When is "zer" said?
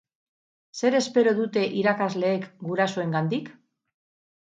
0.79-0.95